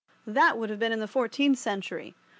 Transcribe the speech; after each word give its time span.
That 0.25 0.57
would 0.57 0.79
be 0.79 0.85
in 0.87 0.99
the 0.99 1.07
fourteenth 1.07 1.59
century. 1.59 2.15